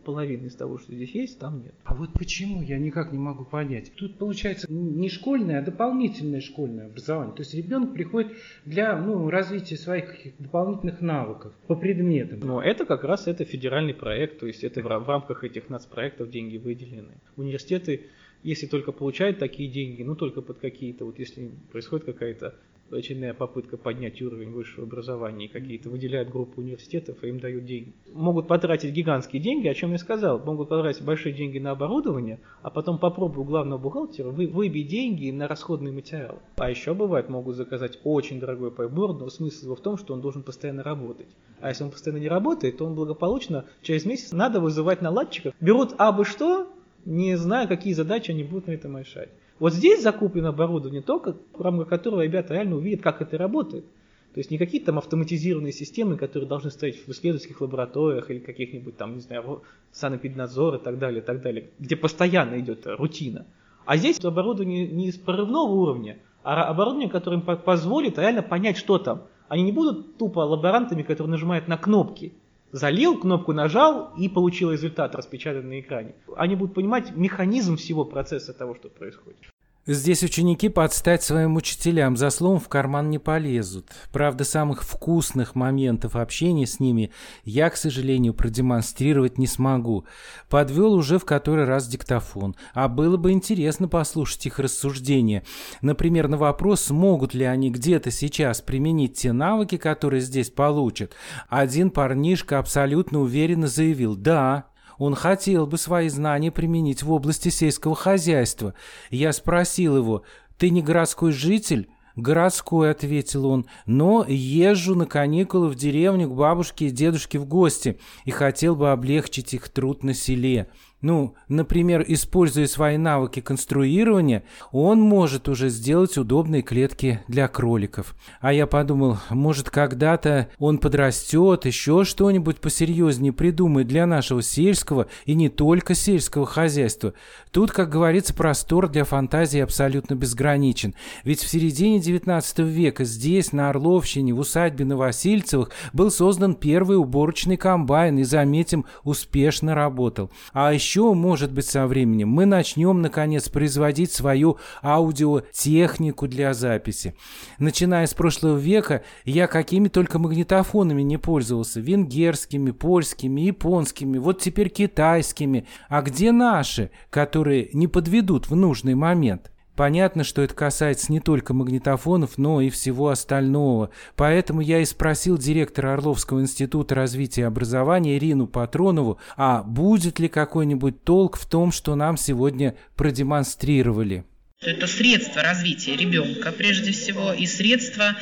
половины 0.05 0.45
из 0.47 0.55
того, 0.55 0.77
что 0.77 0.93
здесь 0.93 1.13
есть, 1.13 1.39
там 1.39 1.61
нет. 1.61 1.73
А 1.83 1.93
вот 1.93 2.13
почему, 2.13 2.61
я 2.61 2.77
никак 2.77 3.11
не 3.11 3.17
могу 3.17 3.43
понять. 3.43 3.91
Тут 3.95 4.17
получается 4.17 4.71
не 4.71 5.09
школьное, 5.09 5.59
а 5.59 5.61
дополнительное 5.61 6.39
школьное 6.39 6.85
образование. 6.85 7.35
То 7.35 7.41
есть 7.41 7.53
ребенок 7.53 7.93
приходит 7.93 8.33
для 8.65 8.97
ну, 8.97 9.29
развития 9.29 9.75
своих 9.75 10.15
дополнительных 10.39 11.01
навыков 11.01 11.53
по 11.67 11.75
предметам. 11.75 12.39
Но 12.41 12.61
это 12.61 12.85
как 12.85 13.03
раз 13.03 13.27
это 13.27 13.43
федеральный 13.43 13.93
проект, 13.93 14.39
то 14.39 14.47
есть 14.47 14.63
это 14.63 14.81
в 14.81 15.09
рамках 15.09 15.43
этих 15.43 15.69
нацпроектов 15.69 16.29
деньги 16.29 16.57
выделены. 16.57 17.15
Университеты, 17.35 18.05
если 18.43 18.67
только 18.67 18.91
получают 18.91 19.39
такие 19.39 19.69
деньги, 19.69 20.03
ну 20.03 20.15
только 20.15 20.41
под 20.41 20.59
какие-то, 20.59 21.05
вот 21.05 21.19
если 21.19 21.51
происходит 21.71 22.05
какая-то 22.05 22.55
очередная 22.91 23.33
попытка 23.33 23.77
поднять 23.77 24.21
уровень 24.21 24.51
высшего 24.51 24.85
образования, 24.85 25.45
и 25.45 25.49
какие-то 25.49 25.89
выделяют 25.89 26.29
группы 26.29 26.61
университетов, 26.61 27.23
и 27.23 27.29
им 27.29 27.39
дают 27.39 27.65
деньги. 27.65 27.93
Могут 28.13 28.47
потратить 28.47 28.91
гигантские 28.91 29.41
деньги, 29.41 29.67
о 29.67 29.73
чем 29.73 29.91
я 29.91 29.97
сказал, 29.97 30.39
могут 30.39 30.69
потратить 30.69 31.03
большие 31.03 31.33
деньги 31.33 31.59
на 31.59 31.71
оборудование, 31.71 32.39
а 32.61 32.69
потом 32.69 32.99
попробуй 32.99 33.45
главного 33.45 33.79
бухгалтера 33.79 34.29
вы, 34.29 34.47
выбей 34.47 34.83
деньги 34.83 35.31
на 35.31 35.47
расходные 35.47 35.93
материалы. 35.93 36.39
А 36.57 36.69
еще 36.69 36.93
бывает, 36.93 37.29
могут 37.29 37.55
заказать 37.55 37.99
очень 38.03 38.39
дорогой 38.39 38.71
прибор, 38.71 39.13
но 39.17 39.29
смысл 39.29 39.65
его 39.65 39.75
в 39.75 39.81
том, 39.81 39.97
что 39.97 40.13
он 40.13 40.21
должен 40.21 40.43
постоянно 40.43 40.83
работать. 40.83 41.27
А 41.61 41.69
если 41.69 41.83
он 41.83 41.91
постоянно 41.91 42.19
не 42.19 42.29
работает, 42.29 42.77
то 42.77 42.85
он 42.85 42.95
благополучно 42.95 43.65
через 43.81 44.05
месяц 44.05 44.31
надо 44.31 44.59
вызывать 44.59 45.01
наладчиков. 45.01 45.53
Берут 45.59 45.95
абы 45.97 46.25
что, 46.25 46.67
не 47.05 47.37
зная, 47.37 47.67
какие 47.67 47.93
задачи 47.93 48.31
они 48.31 48.43
будут 48.43 48.67
на 48.67 48.71
этом 48.71 48.97
решать. 48.97 49.29
Вот 49.59 49.73
здесь 49.73 50.01
закуплено 50.03 50.49
оборудование 50.49 51.01
только, 51.01 51.37
в 51.53 51.61
рамках 51.61 51.87
которого 51.87 52.21
ребята 52.21 52.53
реально 52.53 52.75
увидят, 52.75 53.01
как 53.01 53.21
это 53.21 53.37
работает. 53.37 53.85
То 54.33 54.39
есть 54.39 54.51
не 54.51 54.57
какие-то 54.57 54.87
там 54.87 54.97
автоматизированные 54.97 55.71
системы, 55.71 56.17
которые 56.17 56.49
должны 56.49 56.69
стоять 56.69 56.97
в 56.97 57.09
исследовательских 57.09 57.61
лабораториях 57.61 58.29
или 58.29 58.39
каких-нибудь 58.39 58.97
там, 58.97 59.15
не 59.15 59.21
знаю, 59.21 59.61
санэпиднадзор 59.93 60.75
и 60.75 60.79
так 60.79 60.99
далее, 60.99 61.21
и 61.21 61.25
так 61.25 61.41
далее, 61.41 61.69
где 61.79 61.95
постоянно 61.95 62.59
идет 62.59 62.85
рутина. 62.85 63.45
А 63.85 63.95
здесь 63.95 64.19
оборудование 64.25 64.87
не 64.87 65.07
из 65.07 65.15
прорывного 65.15 65.71
уровня, 65.71 66.17
а 66.43 66.65
оборудование, 66.65 67.09
которое 67.09 67.37
им 67.37 67.43
по- 67.43 67.55
позволит 67.55 68.17
реально 68.19 68.43
понять, 68.43 68.75
что 68.75 68.97
там. 68.97 69.23
Они 69.47 69.63
не 69.63 69.71
будут 69.71 70.17
тупо 70.17 70.39
лаборантами, 70.39 71.03
которые 71.03 71.31
нажимают 71.31 71.69
на 71.69 71.77
кнопки. 71.77 72.33
Залил, 72.75 73.17
кнопку 73.17 73.53
нажал 73.53 74.11
и 74.17 74.27
получил 74.27 74.69
результат, 74.69 75.15
распечатанный 75.15 75.77
на 75.77 75.79
экране. 75.79 76.13
Они 76.35 76.57
будут 76.57 76.75
понимать 76.75 77.15
механизм 77.15 77.77
всего 77.77 78.03
процесса 78.03 78.53
того, 78.53 78.75
что 78.75 78.89
происходит. 78.89 79.39
Здесь 79.87 80.23
ученики 80.23 80.67
под 80.67 80.93
стать 80.93 81.21
своим 81.21 81.57
учителям 81.57 82.17
за 82.17 82.31
словом 82.31 82.59
в 82.59 82.67
карман 82.69 83.11
не 83.11 83.19
полезут. 83.19 83.91
Правда, 84.11 84.43
самых 84.43 84.81
вкусных 84.81 85.53
моментов 85.53 86.15
общения 86.15 86.65
с 86.65 86.79
ними 86.79 87.11
я, 87.43 87.69
к 87.69 87.77
сожалению, 87.77 88.33
продемонстрировать 88.33 89.37
не 89.37 89.45
смогу. 89.45 90.05
Подвел 90.49 90.95
уже 90.95 91.19
в 91.19 91.25
который 91.25 91.65
раз 91.65 91.87
диктофон. 91.87 92.55
А 92.73 92.87
было 92.87 93.17
бы 93.17 93.31
интересно 93.31 93.87
послушать 93.87 94.47
их 94.47 94.57
рассуждения. 94.57 95.43
Например, 95.83 96.29
на 96.29 96.37
вопрос, 96.37 96.81
смогут 96.81 97.35
ли 97.35 97.45
они 97.45 97.69
где-то 97.69 98.09
сейчас 98.09 98.61
применить 98.61 99.13
те 99.13 99.33
навыки, 99.33 99.77
которые 99.77 100.21
здесь 100.21 100.49
получат. 100.49 101.13
Один 101.47 101.91
парнишка 101.91 102.57
абсолютно 102.57 103.19
уверенно 103.21 103.67
заявил 103.67 104.15
«Да». 104.15 104.65
Он 104.97 105.15
хотел 105.15 105.67
бы 105.67 105.77
свои 105.77 106.09
знания 106.09 106.51
применить 106.51 107.03
в 107.03 107.11
области 107.11 107.49
сельского 107.49 107.95
хозяйства. 107.95 108.73
Я 109.09 109.33
спросил 109.33 109.97
его, 109.97 110.23
«Ты 110.57 110.69
не 110.69 110.81
городской 110.81 111.31
житель?» 111.31 111.89
«Городской»,— 112.15 112.91
ответил 112.91 113.45
он,— 113.45 113.65
«но 113.85 114.25
езжу 114.25 114.95
на 114.95 115.05
каникулы 115.05 115.67
в 115.67 115.75
деревню 115.75 116.29
к 116.29 116.33
бабушке 116.33 116.87
и 116.87 116.91
дедушке 116.91 117.39
в 117.39 117.45
гости 117.45 117.99
и 118.23 118.31
хотел 118.31 118.75
бы 118.77 118.91
облегчить 118.91 119.53
их 119.53 119.67
труд 119.69 120.03
на 120.03 120.13
селе». 120.13 120.69
Ну, 121.05 121.35
например, 121.49 122.03
используя 122.07 122.65
свои 122.65 122.97
навыки 122.97 123.39
конструирования, 123.39 124.41
он 124.71 124.99
может 124.99 125.47
уже 125.47 125.69
сделать 125.69 126.17
удобные 126.17 126.63
клетки 126.63 127.21
для 127.27 127.47
кроликов. 127.47 128.15
А 128.41 128.51
я 128.51 128.65
подумал, 128.65 129.19
может, 129.29 129.69
когда-то 129.69 130.49
он 130.57 130.79
подрастет, 130.79 131.67
еще 131.67 132.05
что-нибудь 132.05 132.57
посерьезнее 132.57 133.33
придумает 133.33 133.85
для 133.85 134.07
нашего 134.07 134.41
сельского 134.41 135.05
и 135.27 135.35
не 135.35 135.49
только 135.49 135.93
сельского 135.93 136.47
хозяйства. 136.47 137.13
Тут, 137.51 137.69
как 137.69 137.89
говорится, 137.89 138.33
простор 138.33 138.89
для 138.89 139.03
фантазии 139.03 139.59
абсолютно 139.59 140.15
безграничен. 140.15 140.95
Ведь 141.23 141.41
в 141.41 141.47
середине 141.47 141.99
19 141.99 142.59
века 142.61 143.03
здесь, 143.05 143.51
на 143.51 143.69
Орловщине, 143.69 144.33
в 144.33 144.39
усадьбе 144.39 144.85
Новосильцевых, 144.85 145.69
был 145.93 146.09
создан 146.09 146.55
первый 146.55 146.97
уборочный 146.97 147.57
комбайн 147.57 148.17
и, 148.17 148.23
заметим, 148.23 148.85
успешно 149.03 149.75
работал. 149.75 150.31
А 150.51 150.73
еще, 150.73 150.94
может 151.13 151.51
быть, 151.51 151.65
со 151.65 151.87
временем 151.87 152.29
мы 152.29 152.45
начнем, 152.45 153.01
наконец, 153.01 153.49
производить 153.49 154.11
свою 154.11 154.57
аудиотехнику 154.81 156.27
для 156.27 156.53
записи. 156.53 157.15
Начиная 157.59 158.07
с 158.07 158.13
прошлого 158.13 158.57
века, 158.57 159.03
я 159.23 159.47
какими 159.47 159.87
только 159.87 160.19
магнитофонами 160.19 161.01
не 161.01 161.17
пользовался. 161.17 161.79
Венгерскими, 161.79 162.71
польскими, 162.71 163.41
японскими, 163.41 164.17
вот 164.17 164.39
теперь 164.39 164.69
китайскими. 164.69 165.67
А 165.89 166.01
где 166.01 166.31
наши, 166.31 166.91
которые 167.09 167.69
не 167.73 167.87
подведут 167.87 168.49
в 168.49 168.55
нужный 168.55 168.95
момент? 168.95 169.51
Понятно, 169.75 170.23
что 170.23 170.41
это 170.41 170.53
касается 170.53 171.11
не 171.11 171.19
только 171.19 171.53
магнитофонов, 171.53 172.37
но 172.37 172.61
и 172.61 172.69
всего 172.69 173.09
остального. 173.09 173.89
Поэтому 174.15 174.61
я 174.61 174.79
и 174.79 174.85
спросил 174.85 175.37
директора 175.37 175.93
Орловского 175.93 176.39
института 176.41 176.95
развития 176.95 177.41
и 177.41 177.45
образования 177.45 178.17
Ирину 178.17 178.47
Патронову, 178.47 179.17
а 179.35 179.63
будет 179.63 180.19
ли 180.19 180.29
какой-нибудь 180.29 181.03
толк 181.03 181.37
в 181.37 181.45
том, 181.45 181.71
что 181.71 181.95
нам 181.95 182.15
сегодня 182.17 182.75
продемонстрировали. 182.95 184.25
Это 184.61 184.87
средство 184.87 185.43
развития 185.43 185.97
ребенка, 185.97 186.53
прежде 186.53 186.93
всего, 186.93 187.33
и 187.33 187.45
средство 187.45 188.15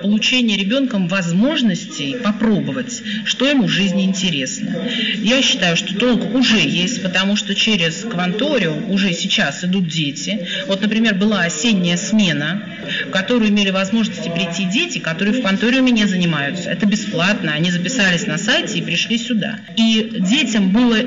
получения 0.00 0.56
ребенком 0.56 1.08
возможностей 1.08 2.16
попробовать, 2.22 3.02
что 3.24 3.48
ему 3.48 3.64
в 3.64 3.68
жизни 3.68 4.04
интересно. 4.04 4.88
Я 5.18 5.42
считаю, 5.42 5.76
что 5.76 5.94
толк 5.96 6.36
уже 6.36 6.60
есть, 6.60 7.02
потому 7.02 7.34
что 7.34 7.56
через 7.56 8.04
кванториум 8.04 8.92
уже 8.92 9.12
сейчас 9.12 9.64
идут 9.64 9.88
дети. 9.88 10.46
Вот, 10.68 10.80
например, 10.80 11.16
была 11.16 11.42
осенняя 11.42 11.96
смена, 11.96 12.62
в 13.08 13.10
которую 13.10 13.50
имели 13.50 13.70
возможности 13.70 14.28
прийти 14.28 14.66
дети, 14.66 14.98
которые 14.98 15.34
в 15.34 15.40
кванториуме 15.40 15.90
не 15.90 16.06
занимаются. 16.06 16.70
Это 16.70 16.86
бесплатно, 16.86 17.52
они 17.52 17.72
записались 17.72 18.28
на 18.28 18.38
сайте 18.38 18.78
и 18.78 18.82
пришли 18.82 19.18
сюда. 19.18 19.58
И 19.76 20.14
детям 20.20 20.70
было 20.70 20.98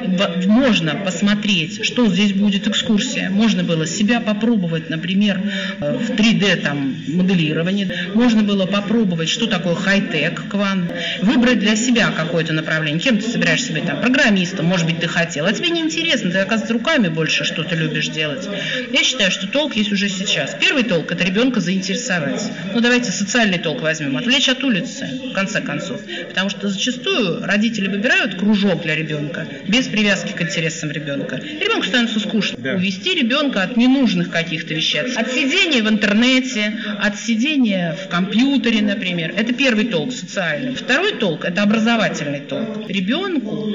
можно 0.46 0.96
посмотреть, 0.96 1.86
что 1.86 2.08
здесь 2.08 2.34
будет 2.34 2.68
экскурсия, 2.68 3.30
можно 3.30 3.64
было 3.64 3.88
себя 3.88 4.20
попробовать 4.20 4.65
попробовать, 4.66 4.90
например, 4.90 5.42
э, 5.80 5.98
в 5.98 6.12
3D 6.12 6.56
там 6.58 6.96
моделирование, 7.08 8.10
можно 8.14 8.44
было 8.44 8.66
попробовать, 8.66 9.30
что 9.30 9.48
такое 9.48 9.76
хай-тек 9.76 10.48
квант, 10.50 10.92
выбрать 11.22 11.60
для 11.60 11.76
себя 11.76 12.12
какое-то 12.16 12.54
направление. 12.54 13.00
Кем 13.00 13.18
ты 13.18 13.30
собираешься 13.30 13.74
быть 13.74 13.86
там? 13.86 14.02
Программистом, 14.02 14.66
может 14.66 14.86
быть, 14.86 15.00
ты 15.00 15.08
хотел. 15.08 15.46
А 15.46 15.54
тебе 15.54 15.70
не 15.70 15.82
интересно, 15.82 16.32
ты, 16.32 16.40
оказывается, 16.40 16.74
руками 16.74 17.10
больше 17.10 17.44
что-то 17.44 17.76
любишь 17.76 18.08
делать. 18.08 18.48
Я 18.92 19.04
считаю, 19.04 19.32
что 19.32 19.48
толк 19.48 19.76
есть 19.76 19.92
уже 19.92 20.10
сейчас. 20.10 20.56
Первый 20.60 20.84
толк– 20.84 21.12
это 21.12 21.24
ребенка 21.24 21.60
заинтересовать. 21.60 22.42
Ну, 22.74 22.80
давайте 22.80 23.12
социальный 23.12 23.60
толк 23.60 23.82
возьмем. 23.82 24.18
Отвлечь 24.18 24.50
от 24.50 24.64
улицы, 24.64 25.08
в 25.32 25.34
конце 25.34 25.62
концов. 25.62 26.02
Потому 26.30 26.50
что 26.50 26.68
зачастую 26.70 27.46
родители 27.46 27.88
выбирают 27.88 28.36
кружок 28.36 28.82
для 28.82 28.96
ребенка 28.96 29.48
без 29.68 29.88
привязки 29.88 30.32
к 30.32 30.42
интересам 30.42 30.92
ребенка. 30.92 31.38
Ребенку 31.38 31.86
становится 31.86 32.20
скучно. 32.20 32.58
Да. 32.58 32.74
Увести 32.74 33.14
ребенка 33.14 33.62
от 33.64 33.78
ненужных 33.78 34.30
каких-то 34.30 34.55
каких-то 34.56 34.74
вещах. 34.74 35.08
От 35.18 35.32
сидения 35.32 35.84
в 35.84 35.90
интернете, 35.90 36.74
от 37.02 37.18
сидения 37.18 37.96
в 37.96 38.10
компьютере, 38.10 38.82
например. 38.82 39.34
Это 39.36 39.54
первый 39.54 39.86
толк 39.86 40.14
социальный. 40.14 40.76
Второй 40.76 41.14
толк– 41.14 41.46
это 41.46 41.64
образовательный 41.64 42.40
толк. 42.40 42.90
Ребенку 42.90 43.74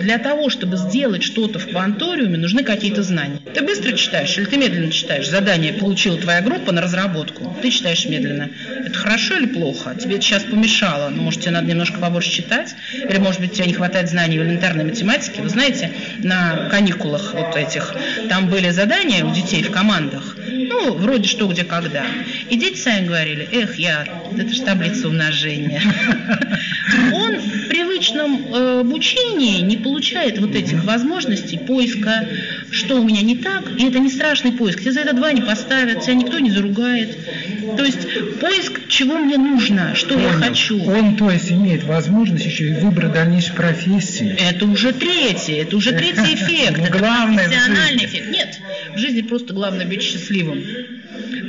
для 0.00 0.18
того, 0.18 0.48
чтобы 0.48 0.76
сделать 0.76 1.22
что-то 1.22 1.58
в 1.58 1.68
кванториуме, 1.68 2.38
нужны 2.38 2.64
какие-то 2.64 3.02
знания. 3.02 3.38
Ты 3.52 3.62
быстро 3.62 3.92
читаешь 3.92 4.36
или 4.36 4.46
ты 4.46 4.56
медленно 4.56 4.90
читаешь? 4.90 5.28
Задание 5.28 5.72
получила 5.72 6.18
твоя 6.18 6.40
группа 6.40 6.72
на 6.72 6.80
разработку. 6.80 7.56
Ты 7.62 7.70
читаешь 7.70 8.06
медленно. 8.06 8.50
Это 8.84 8.94
хорошо 8.94 9.36
или 9.36 9.46
плохо? 9.46 9.94
Тебе 9.94 10.16
это 10.16 10.24
сейчас 10.24 10.44
помешало. 10.44 11.10
Ну, 11.10 11.22
может, 11.22 11.40
тебе 11.40 11.52
надо 11.52 11.66
немножко 11.66 11.98
побольше 11.98 12.30
читать? 12.30 12.74
Или, 12.94 13.18
может 13.18 13.40
быть, 13.40 13.52
тебе 13.52 13.66
не 13.66 13.74
хватает 13.74 14.08
знаний 14.08 14.38
в 14.38 14.42
элементарной 14.42 14.84
математике? 14.84 15.42
Вы 15.42 15.48
знаете, 15.48 15.92
на 16.18 16.68
каникулах 16.70 17.34
вот 17.34 17.56
этих, 17.56 17.94
там 18.28 18.48
были 18.48 18.70
задания 18.70 19.24
у 19.24 19.32
детей 19.32 19.62
в 19.62 19.70
командах, 20.14 20.36
ну, 20.48 20.94
вроде 20.94 21.28
что, 21.28 21.46
где, 21.46 21.64
когда. 21.64 22.04
И 22.50 22.56
дети 22.56 22.78
сами 22.78 23.06
говорили, 23.06 23.48
эх, 23.52 23.76
я, 23.76 24.06
это 24.36 24.52
же 24.52 24.62
таблица 24.62 25.08
умножения. 25.08 25.80
Он 27.12 27.38
в 27.38 27.68
привычном 27.68 28.46
э, 28.52 28.80
обучении 28.80 29.60
не 29.60 29.76
получает 29.76 30.38
вот 30.38 30.54
этих 30.54 30.84
возможностей 30.84 31.58
поиска, 31.58 32.28
что 32.70 33.00
у 33.00 33.04
меня 33.04 33.22
не 33.22 33.36
так, 33.36 33.64
и 33.78 33.86
это 33.86 33.98
не 33.98 34.10
страшный 34.10 34.52
поиск. 34.52 34.80
Тебе 34.80 34.92
за 34.92 35.00
это 35.00 35.14
два 35.14 35.32
не 35.32 35.42
поставят, 35.42 36.02
тебя 36.02 36.14
никто 36.14 36.38
не 36.38 36.50
заругает. 36.50 37.16
То 37.76 37.84
есть 37.84 38.38
поиск, 38.40 38.88
чего 38.88 39.18
мне 39.18 39.36
нужно, 39.38 39.94
что 39.94 40.14
Понял. 40.14 40.28
я 40.28 40.32
хочу. 40.34 40.82
Он, 40.84 41.16
то 41.16 41.30
есть, 41.30 41.50
имеет 41.50 41.84
возможность 41.84 42.44
еще 42.44 42.68
и 42.68 42.72
выбрать 42.74 43.12
дальнейшей 43.12 43.54
профессии. 43.54 44.36
Это 44.38 44.66
уже 44.66 44.92
третий, 44.92 45.54
это 45.54 45.76
уже 45.76 45.92
третий 45.92 46.34
эффект. 46.34 46.78
Это 46.78 46.98
профессиональный 46.98 48.04
эффект. 48.04 48.28
Нет, 48.30 48.60
в 48.94 48.98
жизни 48.98 49.22
просто 49.22 49.52
главное 49.52 49.86
быть 49.86 50.02
счастливым. 50.02 50.62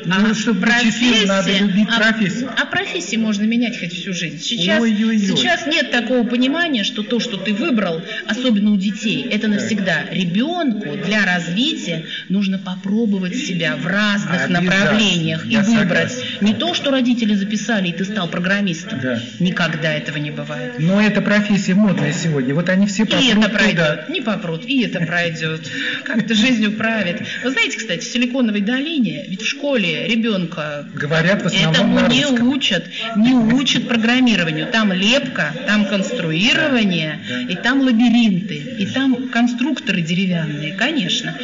Ну, 0.06 0.32
а 0.32 0.34
чтобы 0.34 0.62
профессия, 0.62 1.26
надо 1.26 1.58
любить 1.58 1.88
а, 1.92 2.00
профессию. 2.00 2.52
А 2.56 2.66
профессии 2.66 3.16
можно 3.16 3.44
менять 3.44 3.80
хоть 3.80 3.94
всю 3.94 4.14
жизнь. 4.14 4.40
Сейчас, 4.40 4.82
ой, 4.82 4.94
ой, 4.94 5.06
ой. 5.06 5.20
сейчас 5.20 5.66
нет 5.68 5.92
такого 5.92 6.26
понимания, 6.26 6.84
что 6.84 7.04
то, 7.04 7.20
что 7.20 7.38
ты 7.38 7.54
выбрал, 7.54 8.02
особенно 8.28 8.72
у 8.72 8.78
детей, 8.78 9.28
это 9.30 9.48
навсегда. 9.48 10.06
Ребенку 10.12 10.96
для 10.96 11.26
развития 11.26 12.06
нужно 12.30 12.60
попробовать 12.60 13.36
себя 13.36 13.76
в 13.76 13.88
разных 13.88 14.50
направлениях 14.50 15.46
и 15.46 15.58
выбрать. 15.58 16.12
Согласен. 16.12 16.46
Не 16.46 16.54
то, 16.54 16.74
что 16.74 16.92
родители 16.92 17.34
записали, 17.34 17.90
и 17.90 17.94
ты 17.94 18.06
стал 18.06 18.28
программистом. 18.28 19.00
Да. 19.02 19.22
Никогда 19.40 19.94
этого 19.94 20.18
не 20.18 20.32
бывает. 20.32 20.76
Но 20.80 21.02
эта 21.02 21.22
профессия 21.22 21.74
модная 21.74 22.14
сегодня. 22.14 22.54
Вот 22.54 22.70
они 22.70 22.88
все 22.88 23.06
попрут 23.06 23.24
И 23.24 23.30
это 23.32 23.50
пройдет. 23.50 23.76
Туда. 23.76 24.06
Не 24.10 24.22
попрут, 24.22 24.66
и 24.66 24.84
это 24.84 25.00
пройдет. 25.06 25.62
Как-то 26.04 26.36
жизнью 26.36 26.74
правит. 26.74 27.22
Вы 27.44 27.52
знаете, 27.52 27.78
кстати, 27.78 28.02
в 28.06 28.08
Силиконовой 28.08 28.62
долине, 28.62 29.26
ведь 29.28 29.42
в 29.42 29.48
школе 29.48 29.95
ребенка 30.08 30.86
говорят 30.94 31.44
в 31.44 31.48
этому 31.48 32.08
не 32.08 32.26
учат, 32.26 32.86
не 33.16 33.34
учат 33.34 33.88
программированию. 33.88 34.68
Там 34.68 34.92
лепка, 34.92 35.54
там 35.68 35.86
конструирование, 35.86 37.20
и 37.50 37.56
там 37.56 37.82
лабиринты, 37.82 38.56
и 38.56 38.86
там 38.86 39.30
конструкторы 39.30 40.02
деревянные, 40.02 40.74
конечно. 40.74 41.36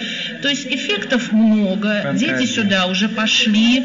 То 0.42 0.50
есть 0.50 0.66
эффектов 0.68 1.32
много, 1.32 2.02
Фантазия. 2.02 2.38
дети 2.38 2.52
сюда 2.52 2.88
уже 2.88 3.10
пошли. 3.10 3.84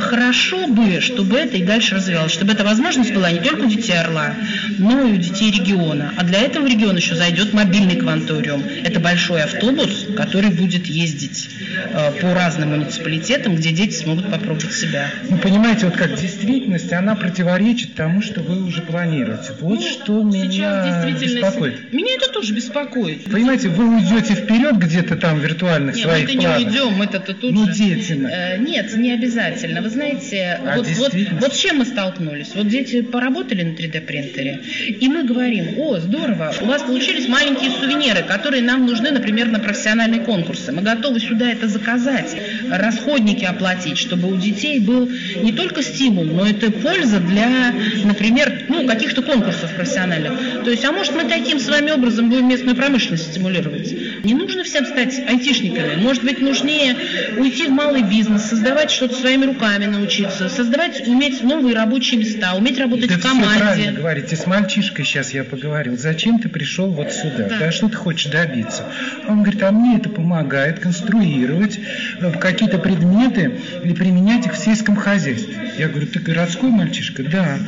Хорошо 0.00 0.66
бы, 0.66 1.00
чтобы 1.00 1.38
это 1.38 1.56
и 1.56 1.64
дальше 1.64 1.94
развивалось, 1.94 2.32
чтобы 2.32 2.52
эта 2.52 2.64
возможность 2.64 3.12
была 3.12 3.30
не 3.30 3.40
только 3.40 3.62
у 3.62 3.68
детей 3.68 3.98
Орла, 3.98 4.34
но 4.78 5.06
и 5.06 5.12
у 5.12 5.16
детей 5.16 5.50
региона. 5.50 6.12
А 6.16 6.24
для 6.24 6.40
этого 6.40 6.64
в 6.64 6.68
регион 6.68 6.96
еще 6.96 7.14
зайдет 7.14 7.52
мобильный 7.52 7.96
кванториум. 7.96 8.62
Это 8.84 9.00
большой 9.00 9.42
автобус, 9.42 10.06
который 10.16 10.50
будет 10.50 10.86
ездить 10.86 11.50
э, 11.92 12.12
по 12.20 12.34
разным 12.34 12.70
муниципалитетам, 12.70 13.56
где 13.56 13.70
дети 13.70 13.94
смогут 14.04 14.30
попробовать 14.30 14.72
себя. 14.72 15.10
Ну, 15.28 15.38
понимаете, 15.38 15.86
вот 15.86 15.96
как 15.96 16.14
действительность, 16.14 16.92
она 16.92 17.14
противоречит 17.14 17.94
тому, 17.94 18.22
что 18.22 18.40
вы 18.40 18.62
уже 18.64 18.82
планируете. 18.82 19.52
Вот 19.60 19.80
ну, 19.80 19.80
что 19.80 20.22
меня 20.22 21.04
беспокоит. 21.20 21.92
Меня 21.92 22.14
это 22.14 22.32
тоже 22.32 22.54
беспокоит. 22.54 23.24
Понимаете, 23.24 23.68
вы 23.68 23.96
уйдете 23.96 24.34
вперед 24.34 24.76
где-то 24.76 25.16
там 25.16 25.40
виртуально 25.40 25.92
в 25.92 25.96
своих 25.96 26.28
мы 26.28 26.40
планах. 26.40 26.58
не 26.58 26.66
уйдем, 26.66 26.94
мы 26.94 27.04
это 27.06 27.20
тут 27.20 27.52
ну, 27.52 27.66
же... 27.66 27.72
деятельно. 27.72 28.28
Э, 28.28 28.58
нет, 28.58 28.94
не 28.96 29.12
обязательно. 29.12 29.80
Вы 29.80 29.90
знаете, 29.90 30.60
а 30.64 30.76
вот, 30.76 30.86
вот, 30.96 31.12
вот 31.40 31.54
с 31.54 31.58
чем 31.58 31.78
мы 31.78 31.84
столкнулись? 31.84 32.52
Вот 32.54 32.68
дети 32.68 33.02
поработали 33.02 33.62
на 33.62 33.74
3D 33.74 34.00
принтере, 34.02 34.60
и 34.88 35.08
мы 35.08 35.24
говорим, 35.24 35.78
о, 35.78 35.98
здорово, 35.98 36.52
у 36.60 36.66
вас 36.66 36.82
получились 36.82 37.28
маленькие 37.28 37.70
сувениры, 37.70 38.22
которые 38.22 38.62
нам 38.62 38.86
нужны, 38.86 39.10
например, 39.10 39.48
на 39.48 39.58
профессиональные 39.58 40.20
конкурсы. 40.20 40.72
Мы 40.72 40.82
готовы 40.82 41.20
сюда 41.20 41.50
это 41.50 41.68
заказать, 41.68 42.36
расходники 42.70 43.44
оплатить 43.44 43.93
проводить, 43.94 43.98
чтобы 43.98 44.32
у 44.32 44.36
детей 44.36 44.80
был 44.80 45.08
не 45.42 45.52
только 45.52 45.82
стимул, 45.82 46.24
но 46.24 46.46
это 46.46 46.70
польза 46.70 47.20
для, 47.20 47.72
например, 48.04 48.64
ну, 48.68 48.86
каких-то 48.86 49.22
конкурсов 49.22 49.74
профессиональных. 49.74 50.64
То 50.64 50.70
есть, 50.70 50.84
а 50.84 50.92
может 50.92 51.14
мы 51.14 51.24
таким 51.24 51.58
с 51.58 51.68
вами 51.68 51.90
образом 51.90 52.28
будем 52.28 52.48
местную 52.48 52.76
промышленность 52.76 53.30
стимулировать? 53.30 53.94
Не 54.24 54.34
нужно 54.34 54.64
всем 54.64 54.86
стать 54.86 55.18
айтишниками. 55.18 55.96
Может 56.02 56.24
быть, 56.24 56.40
нужнее 56.40 56.96
уйти 57.36 57.66
в 57.66 57.70
малый 57.70 58.02
бизнес, 58.02 58.44
создавать 58.44 58.90
что-то 58.90 59.14
своими 59.14 59.44
руками 59.44 59.86
научиться, 59.86 60.48
создавать, 60.48 61.06
уметь 61.06 61.42
новые 61.42 61.76
рабочие 61.76 62.18
места, 62.18 62.54
уметь 62.54 62.78
работать 62.78 63.08
да 63.08 63.16
в 63.16 63.22
команде. 63.22 63.48
Вы 63.48 63.60
правильно 63.60 63.92
говорите. 63.92 64.36
С 64.36 64.46
мальчишкой 64.46 65.04
сейчас 65.04 65.32
я 65.34 65.44
поговорил. 65.44 65.96
Зачем 65.98 66.38
ты 66.38 66.48
пришел 66.48 66.90
вот 66.90 67.12
сюда? 67.12 67.48
Да. 67.48 67.58
да 67.58 67.72
что 67.72 67.88
ты 67.88 67.96
хочешь 67.96 68.30
добиться? 68.30 68.88
Он 69.28 69.42
говорит, 69.42 69.62
а 69.62 69.70
мне 69.70 69.96
это 69.98 70.08
помогает 70.08 70.78
конструировать 70.80 71.78
э, 72.20 72.32
какие-то 72.32 72.78
предметы, 72.78 73.60
или 73.82 73.92
применять 73.92 74.46
их 74.46 74.54
в 74.54 74.58
сельском 74.58 74.96
хозяйстве. 74.96 75.63
Я 75.78 75.88
говорю, 75.88 76.06
ты 76.06 76.20
городской 76.20 76.70
мальчишка? 76.70 77.22
Да. 77.24 77.58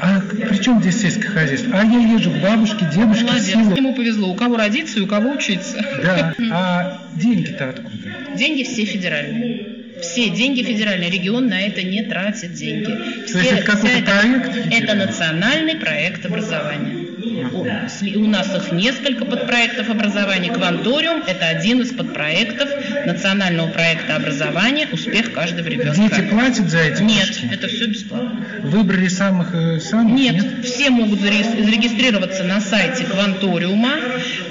А 0.00 0.20
при 0.20 0.56
чем 0.58 0.80
здесь 0.80 1.00
сельское 1.00 1.28
хозяйство? 1.28 1.78
А 1.78 1.84
я 1.84 1.98
езжу 1.98 2.30
к 2.30 2.36
бабушке, 2.42 2.86
дедушке 2.94 3.24
Молодец, 3.24 3.46
село. 3.46 3.74
ему 3.74 3.94
повезло. 3.94 4.28
У 4.28 4.34
кого 4.34 4.56
родиться 4.56 4.98
и 4.98 5.02
у 5.02 5.06
кого 5.06 5.30
учиться. 5.30 5.76
Да. 6.02 6.34
А 6.52 7.02
деньги-то 7.16 7.70
откуда? 7.70 8.14
Деньги 8.36 8.64
все 8.64 8.84
федеральные. 8.84 9.84
Все 10.00 10.28
деньги 10.28 10.62
федеральный 10.62 11.08
регион 11.08 11.46
на 11.46 11.60
это 11.60 11.82
не 11.82 12.02
тратит 12.02 12.52
деньги. 12.52 13.24
Все, 13.24 13.32
То 13.32 13.38
есть 13.38 13.52
это 13.52 13.62
какой-то 13.62 14.02
проект? 14.02 14.72
Это 14.72 14.94
национальный 14.94 15.76
проект 15.76 16.26
образования. 16.26 17.13
У, 17.24 18.26
нас 18.26 18.54
их 18.54 18.72
несколько 18.72 19.24
подпроектов 19.24 19.88
образования. 19.88 20.52
Кванториум– 20.52 21.22
это 21.26 21.46
один 21.46 21.80
из 21.80 21.92
подпроектов 21.92 22.68
национального 23.06 23.68
проекта 23.68 24.16
образования 24.16 24.88
«Успех 24.92 25.32
каждого 25.32 25.66
ребенка». 25.66 25.96
Дети 25.96 26.20
платят 26.28 26.68
за 26.68 26.80
эти 26.80 27.02
Нет, 27.02 27.26
кружки? 27.26 27.48
это 27.50 27.68
все 27.68 27.86
бесплатно. 27.86 28.46
Выбрали 28.62 29.08
самых, 29.08 29.54
э, 29.54 29.80
самых? 29.80 30.14
Нет, 30.14 30.34
нет, 30.34 30.64
все 30.64 30.90
могут 30.90 31.20
зарегистрироваться 31.20 32.44
на 32.44 32.60
сайте 32.60 33.04
Кванториума. 33.04 33.94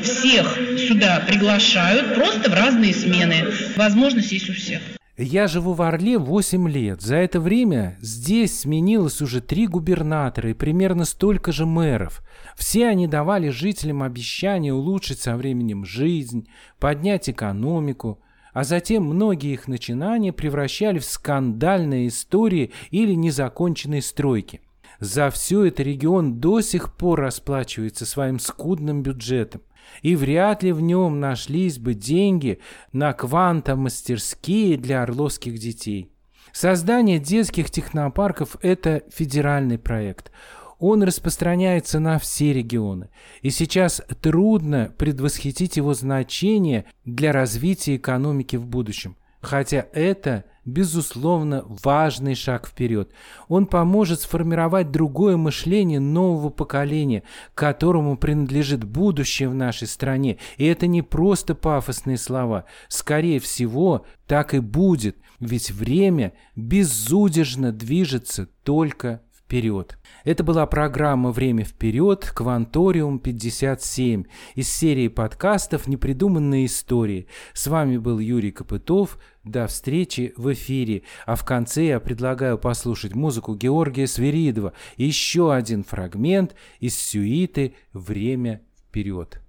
Всех 0.01 0.57
сюда 0.87 1.23
приглашают, 1.27 2.15
просто 2.15 2.49
в 2.49 2.53
разные 2.53 2.93
смены. 2.93 3.45
Возможность 3.75 4.31
есть 4.31 4.49
у 4.49 4.53
всех. 4.53 4.81
Я 5.15 5.47
живу 5.47 5.73
в 5.73 5.81
Орле 5.83 6.17
8 6.17 6.67
лет. 6.67 7.01
За 7.03 7.17
это 7.17 7.39
время 7.39 7.99
здесь 8.01 8.61
сменилось 8.61 9.21
уже 9.21 9.41
три 9.41 9.67
губернатора 9.67 10.49
и 10.49 10.53
примерно 10.55 11.05
столько 11.05 11.51
же 11.51 11.67
мэров. 11.67 12.23
Все 12.57 12.87
они 12.87 13.05
давали 13.05 13.49
жителям 13.49 14.01
обещания 14.01 14.73
улучшить 14.73 15.19
со 15.19 15.37
временем 15.37 15.85
жизнь, 15.85 16.47
поднять 16.79 17.29
экономику. 17.29 18.19
а 18.53 18.63
затем 18.63 19.03
многие 19.05 19.53
их 19.53 19.67
начинания 19.67 20.31
превращали 20.31 20.99
в 20.99 21.05
скандальные 21.05 22.07
истории 22.07 22.71
или 22.91 23.13
незаконченные 23.13 24.03
стройки. 24.03 24.61
За 24.99 25.31
все 25.31 25.65
это 25.65 25.81
регион 25.81 26.39
до 26.39 26.61
сих 26.61 26.95
пор 26.95 27.21
расплачивается 27.21 28.05
своим 28.05 28.37
скудным 28.37 29.01
бюджетом. 29.01 29.61
И 30.01 30.15
вряд 30.15 30.63
ли 30.63 30.71
в 30.71 30.81
нем 30.81 31.19
нашлись 31.19 31.77
бы 31.77 31.93
деньги 31.93 32.59
на 32.91 33.13
квантомастерские 33.13 34.77
для 34.77 35.03
орловских 35.03 35.57
детей. 35.57 36.11
Создание 36.51 37.19
детских 37.19 37.71
технопарков– 37.71 38.57
это 38.61 39.03
федеральный 39.11 39.79
проект– 39.79 40.31
он 40.85 41.01
распространяется 41.01 41.99
на 41.99 42.19
все 42.19 42.51
регионы, 42.51 43.09
и 43.41 43.51
сейчас 43.51 44.01
трудно 44.21 44.93
предвосхитить 44.97 45.77
его 45.77 45.93
значение 45.93 46.83
для 47.05 47.31
развития 47.31 47.95
экономики 47.95 48.57
в 48.57 48.67
будущем. 48.67 49.15
Хотя 49.39 49.87
это, 49.93 50.43
безусловно, 50.65 51.63
важный 51.67 52.35
шаг 52.35 52.67
вперед. 52.67 53.11
Он 53.47 53.65
поможет 53.65 54.21
сформировать 54.21 54.91
другое 54.91 55.37
мышление 55.37 55.99
нового 55.99 56.49
поколения, 56.49 57.23
которому 57.53 58.17
принадлежит 58.17 58.83
будущее 58.83 59.49
в 59.49 59.55
нашей 59.55 59.87
стране. 59.87 60.37
И 60.57 60.65
это 60.65 60.87
не 60.87 61.01
просто 61.01 61.55
пафосные 61.55 62.17
слова. 62.17 62.65
Скорее 62.87 63.39
всего, 63.39 64.05
так 64.27 64.53
и 64.53 64.59
будет, 64.59 65.17
ведь 65.39 65.71
время 65.71 66.33
безудержно 66.55 67.71
движется 67.71 68.47
только 68.63 69.21
вперед. 69.53 69.99
Это 70.23 70.43
была 70.43 70.65
программа 70.65 71.31
«Время 71.31 71.63
вперед», 71.63 72.31
Кванториум 72.33 73.19
57 73.19 74.23
из 74.55 74.69
серии 74.69 75.09
подкастов 75.09 75.87
«Непридуманные 75.87 76.65
истории». 76.65 77.27
С 77.53 77.67
вами 77.67 77.97
был 77.97 78.17
Юрий 78.19 78.51
Копытов. 78.51 79.19
До 79.43 79.67
встречи 79.67 80.33
в 80.37 80.53
эфире. 80.53 81.03
А 81.25 81.35
в 81.35 81.43
конце 81.43 81.85
я 81.87 81.99
предлагаю 81.99 82.57
послушать 82.57 83.13
музыку 83.13 83.55
Георгия 83.55 84.07
Свиридова. 84.07 84.73
Еще 84.95 85.53
один 85.53 85.83
фрагмент 85.83 86.55
из 86.79 86.97
сюиты 86.97 87.75
«Время 87.91 88.61
вперед». 88.87 89.41